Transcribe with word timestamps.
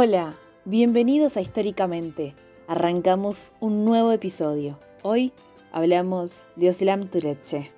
Hola, 0.00 0.34
bienvenidos 0.64 1.36
a 1.36 1.40
Históricamente. 1.40 2.36
Arrancamos 2.68 3.54
un 3.58 3.84
nuevo 3.84 4.12
episodio. 4.12 4.78
Hoy 5.02 5.32
hablamos 5.72 6.46
de 6.54 6.68
Oslam 6.68 7.08
Tureche. 7.08 7.72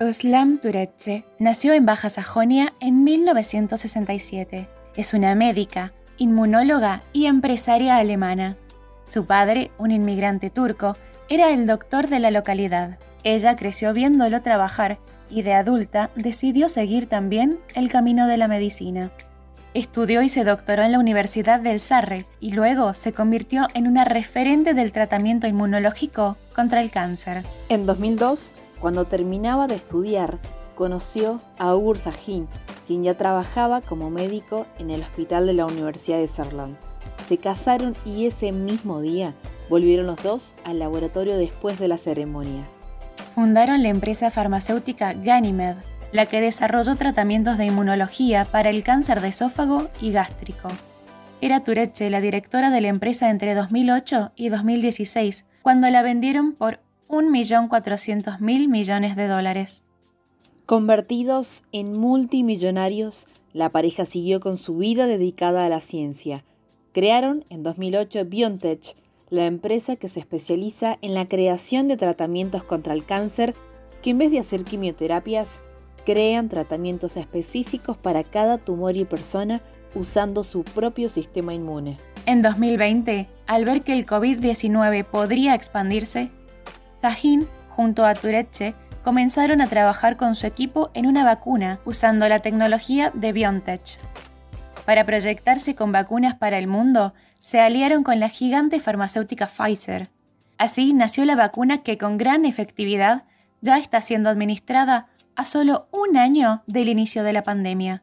Oslam 0.00 0.60
Tureche 0.62 1.26
nació 1.38 1.74
en 1.74 1.84
Baja 1.84 2.08
Sajonia 2.08 2.72
en 2.80 3.04
1967. 3.04 4.66
Es 4.96 5.12
una 5.12 5.34
médica, 5.34 5.92
inmunóloga 6.16 7.02
y 7.12 7.26
empresaria 7.26 7.98
alemana. 7.98 8.56
Su 9.04 9.26
padre, 9.26 9.70
un 9.76 9.90
inmigrante 9.90 10.48
turco, 10.48 10.94
era 11.28 11.50
el 11.50 11.66
doctor 11.66 12.08
de 12.08 12.18
la 12.18 12.30
localidad. 12.30 12.98
Ella 13.24 13.56
creció 13.56 13.92
viéndolo 13.92 14.40
trabajar 14.40 14.98
y 15.28 15.42
de 15.42 15.52
adulta 15.52 16.08
decidió 16.14 16.70
seguir 16.70 17.10
también 17.10 17.58
el 17.74 17.90
camino 17.90 18.26
de 18.26 18.38
la 18.38 18.48
medicina. 18.48 19.12
Estudió 19.78 20.22
y 20.22 20.28
se 20.28 20.42
doctoró 20.42 20.82
en 20.82 20.90
la 20.90 20.98
Universidad 20.98 21.60
del 21.60 21.78
Sarre 21.78 22.26
y 22.40 22.50
luego 22.50 22.94
se 22.94 23.12
convirtió 23.12 23.68
en 23.74 23.86
una 23.86 24.02
referente 24.04 24.74
del 24.74 24.90
tratamiento 24.90 25.46
inmunológico 25.46 26.36
contra 26.52 26.80
el 26.80 26.90
cáncer. 26.90 27.44
En 27.68 27.86
2002, 27.86 28.54
cuando 28.80 29.04
terminaba 29.04 29.68
de 29.68 29.76
estudiar, 29.76 30.38
conoció 30.74 31.40
a 31.58 31.76
Ugur 31.76 31.96
Sahin, 31.96 32.48
quien 32.88 33.04
ya 33.04 33.16
trabajaba 33.16 33.80
como 33.80 34.10
médico 34.10 34.66
en 34.80 34.90
el 34.90 35.02
hospital 35.02 35.46
de 35.46 35.52
la 35.52 35.66
Universidad 35.66 36.18
de 36.18 36.26
Saarland. 36.26 36.76
Se 37.24 37.38
casaron 37.38 37.94
y 38.04 38.26
ese 38.26 38.50
mismo 38.50 39.00
día 39.00 39.32
volvieron 39.70 40.08
los 40.08 40.20
dos 40.24 40.56
al 40.64 40.80
laboratorio 40.80 41.36
después 41.36 41.78
de 41.78 41.86
la 41.86 41.98
ceremonia. 41.98 42.68
Fundaron 43.36 43.84
la 43.84 43.90
empresa 43.90 44.32
farmacéutica 44.32 45.12
Ganymed, 45.12 45.76
la 46.12 46.26
que 46.26 46.40
desarrolló 46.40 46.96
tratamientos 46.96 47.58
de 47.58 47.66
inmunología 47.66 48.44
para 48.44 48.70
el 48.70 48.82
cáncer 48.82 49.20
de 49.20 49.28
esófago 49.28 49.88
y 50.00 50.12
gástrico. 50.12 50.68
Era 51.40 51.62
Tureche 51.62 52.10
la 52.10 52.20
directora 52.20 52.70
de 52.70 52.80
la 52.80 52.88
empresa 52.88 53.30
entre 53.30 53.54
2008 53.54 54.32
y 54.34 54.48
2016, 54.48 55.44
cuando 55.62 55.88
la 55.88 56.02
vendieron 56.02 56.52
por 56.52 56.80
1.400.000 57.08 58.68
millones 58.68 59.16
de 59.16 59.28
dólares. 59.28 59.84
Convertidos 60.66 61.64
en 61.72 61.98
multimillonarios, 61.98 63.26
la 63.52 63.70
pareja 63.70 64.04
siguió 64.04 64.40
con 64.40 64.56
su 64.56 64.76
vida 64.76 65.06
dedicada 65.06 65.64
a 65.64 65.68
la 65.68 65.80
ciencia. 65.80 66.44
Crearon 66.92 67.44
en 67.48 67.62
2008 67.62 68.24
BioNTech, 68.26 68.94
la 69.30 69.46
empresa 69.46 69.96
que 69.96 70.08
se 70.08 70.20
especializa 70.20 70.98
en 71.00 71.14
la 71.14 71.28
creación 71.28 71.88
de 71.88 71.96
tratamientos 71.96 72.64
contra 72.64 72.94
el 72.94 73.04
cáncer 73.04 73.54
que 74.02 74.10
en 74.10 74.18
vez 74.18 74.30
de 74.30 74.38
hacer 74.38 74.64
quimioterapias, 74.64 75.60
crean 76.08 76.48
tratamientos 76.48 77.18
específicos 77.18 77.98
para 77.98 78.24
cada 78.24 78.56
tumor 78.56 78.96
y 78.96 79.04
persona 79.04 79.60
usando 79.94 80.42
su 80.42 80.64
propio 80.64 81.10
sistema 81.10 81.52
inmune. 81.52 81.98
En 82.24 82.40
2020, 82.40 83.28
al 83.46 83.66
ver 83.66 83.82
que 83.82 83.92
el 83.92 84.06
COVID-19 84.06 85.04
podría 85.04 85.54
expandirse, 85.54 86.30
Sahin, 86.96 87.46
junto 87.68 88.06
a 88.06 88.14
Tureche, 88.14 88.74
comenzaron 89.04 89.60
a 89.60 89.66
trabajar 89.66 90.16
con 90.16 90.34
su 90.34 90.46
equipo 90.46 90.90
en 90.94 91.06
una 91.06 91.24
vacuna 91.24 91.78
usando 91.84 92.26
la 92.26 92.40
tecnología 92.40 93.10
de 93.12 93.32
BioNTech. 93.32 93.98
Para 94.86 95.04
proyectarse 95.04 95.74
con 95.74 95.92
vacunas 95.92 96.36
para 96.36 96.58
el 96.58 96.68
mundo, 96.68 97.12
se 97.38 97.60
aliaron 97.60 98.02
con 98.02 98.18
la 98.18 98.30
gigante 98.30 98.80
farmacéutica 98.80 99.46
Pfizer. 99.46 100.08
Así 100.56 100.94
nació 100.94 101.26
la 101.26 101.36
vacuna 101.36 101.82
que 101.82 101.98
con 101.98 102.16
gran 102.16 102.46
efectividad 102.46 103.24
ya 103.60 103.76
está 103.76 104.00
siendo 104.00 104.30
administrada 104.30 105.08
a 105.38 105.44
solo 105.44 105.86
un 105.92 106.16
año 106.16 106.64
del 106.66 106.88
inicio 106.88 107.22
de 107.22 107.32
la 107.32 107.44
pandemia. 107.44 108.02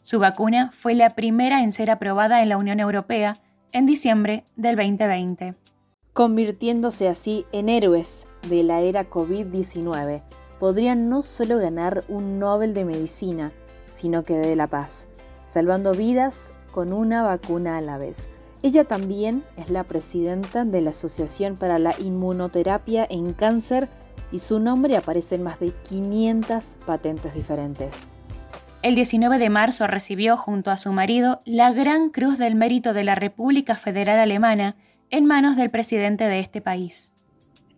Su 0.00 0.20
vacuna 0.20 0.70
fue 0.72 0.94
la 0.94 1.10
primera 1.10 1.64
en 1.64 1.72
ser 1.72 1.90
aprobada 1.90 2.40
en 2.40 2.48
la 2.48 2.56
Unión 2.56 2.78
Europea 2.78 3.34
en 3.72 3.84
diciembre 3.84 4.44
del 4.54 4.76
2020. 4.76 5.56
Convirtiéndose 6.12 7.08
así 7.08 7.46
en 7.50 7.68
héroes 7.68 8.28
de 8.48 8.62
la 8.62 8.80
era 8.80 9.10
COVID-19, 9.10 10.22
podrían 10.60 11.08
no 11.08 11.22
solo 11.22 11.58
ganar 11.58 12.04
un 12.06 12.38
Nobel 12.38 12.74
de 12.74 12.84
Medicina, 12.84 13.50
sino 13.88 14.22
que 14.22 14.34
de 14.34 14.54
la 14.54 14.68
paz, 14.68 15.08
salvando 15.42 15.94
vidas 15.94 16.52
con 16.70 16.92
una 16.92 17.24
vacuna 17.24 17.76
a 17.76 17.80
la 17.80 17.98
vez. 17.98 18.28
Ella 18.62 18.84
también 18.84 19.42
es 19.56 19.68
la 19.68 19.82
presidenta 19.82 20.64
de 20.64 20.80
la 20.80 20.90
Asociación 20.90 21.56
para 21.56 21.80
la 21.80 21.98
Inmunoterapia 21.98 23.04
en 23.10 23.32
Cáncer 23.32 23.88
y 24.30 24.40
su 24.40 24.60
nombre 24.60 24.96
aparece 24.96 25.36
en 25.36 25.42
más 25.42 25.60
de 25.60 25.72
500 25.88 26.76
patentes 26.86 27.34
diferentes. 27.34 28.06
El 28.82 28.94
19 28.94 29.38
de 29.38 29.50
marzo 29.50 29.86
recibió 29.86 30.36
junto 30.36 30.70
a 30.70 30.76
su 30.76 30.92
marido 30.92 31.40
la 31.44 31.72
Gran 31.72 32.10
Cruz 32.10 32.38
del 32.38 32.54
Mérito 32.54 32.92
de 32.92 33.02
la 33.04 33.16
República 33.16 33.74
Federal 33.74 34.18
Alemana 34.18 34.76
en 35.10 35.26
manos 35.26 35.56
del 35.56 35.70
presidente 35.70 36.24
de 36.24 36.38
este 36.38 36.60
país. 36.60 37.12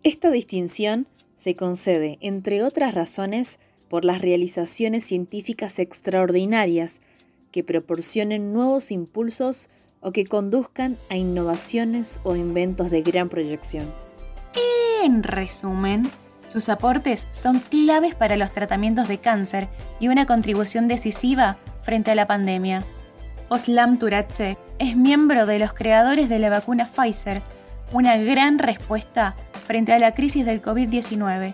Esta 0.03 0.29
distinción 0.29 1.07
se 1.37 1.55
concede, 1.55 2.19
entre 2.21 2.63
otras 2.63 2.93
razones, 2.93 3.59
por 3.89 4.05
las 4.05 4.21
realizaciones 4.21 5.03
científicas 5.03 5.79
extraordinarias 5.79 7.01
que 7.51 7.63
proporcionen 7.63 8.53
nuevos 8.53 8.91
impulsos 8.91 9.69
o 10.01 10.11
que 10.11 10.25
conduzcan 10.25 10.97
a 11.09 11.17
innovaciones 11.17 12.19
o 12.23 12.35
inventos 12.35 12.91
de 12.91 13.01
gran 13.01 13.27
proyección. 13.29 13.85
En 15.03 15.23
resumen, 15.23 16.09
sus 16.51 16.67
aportes 16.67 17.29
son 17.31 17.59
claves 17.59 18.13
para 18.13 18.35
los 18.35 18.51
tratamientos 18.51 19.07
de 19.07 19.19
cáncer 19.19 19.69
y 20.01 20.09
una 20.09 20.25
contribución 20.25 20.89
decisiva 20.89 21.55
frente 21.81 22.11
a 22.11 22.15
la 22.15 22.27
pandemia. 22.27 22.83
Oslam 23.47 23.97
Turache 23.97 24.57
es 24.77 24.97
miembro 24.97 25.45
de 25.45 25.59
los 25.59 25.71
creadores 25.71 26.27
de 26.27 26.39
la 26.39 26.49
vacuna 26.49 26.85
Pfizer, 26.85 27.41
una 27.93 28.17
gran 28.17 28.59
respuesta 28.59 29.33
frente 29.65 29.93
a 29.93 29.99
la 29.99 30.13
crisis 30.13 30.45
del 30.45 30.61
COVID-19. 30.61 31.53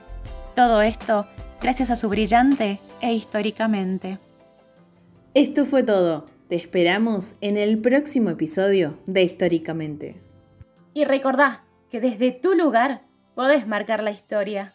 Todo 0.56 0.82
esto 0.82 1.28
gracias 1.62 1.92
a 1.92 1.96
su 1.96 2.10
brillante 2.10 2.80
e 3.00 3.14
históricamente. 3.14 4.18
Esto 5.36 5.66
fue 5.66 5.84
todo. 5.84 6.26
Te 6.50 6.56
esperamos 6.56 7.36
en 7.42 7.56
el 7.56 7.78
próximo 7.78 8.32
episodio 8.32 8.98
de 9.06 9.22
Históricamente. 9.22 10.20
Y 10.96 11.06
recordá 11.06 11.66
que 11.92 12.02
desde 12.02 12.32
tu 12.32 12.56
lugar 12.56 13.04
podés 13.36 13.68
marcar 13.68 14.02
la 14.02 14.10
historia. 14.10 14.74